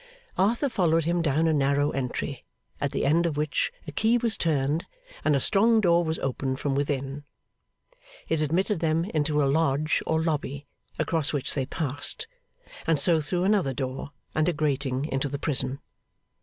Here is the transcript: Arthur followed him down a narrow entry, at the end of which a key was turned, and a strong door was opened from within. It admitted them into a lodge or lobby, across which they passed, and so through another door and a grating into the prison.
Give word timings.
Arthur 0.35 0.67
followed 0.67 1.05
him 1.05 1.21
down 1.21 1.47
a 1.47 1.53
narrow 1.53 1.91
entry, 1.91 2.43
at 2.81 2.89
the 2.89 3.05
end 3.05 3.27
of 3.27 3.37
which 3.37 3.71
a 3.85 3.91
key 3.91 4.17
was 4.17 4.35
turned, 4.35 4.87
and 5.23 5.35
a 5.35 5.39
strong 5.39 5.79
door 5.79 6.03
was 6.03 6.17
opened 6.17 6.59
from 6.59 6.73
within. 6.73 7.23
It 8.27 8.41
admitted 8.41 8.79
them 8.79 9.05
into 9.05 9.43
a 9.43 9.45
lodge 9.45 10.01
or 10.07 10.19
lobby, 10.23 10.65
across 10.97 11.33
which 11.33 11.53
they 11.53 11.67
passed, 11.67 12.25
and 12.87 12.99
so 12.99 13.21
through 13.21 13.43
another 13.43 13.75
door 13.75 14.09
and 14.33 14.49
a 14.49 14.53
grating 14.53 15.05
into 15.05 15.29
the 15.29 15.37
prison. 15.37 15.79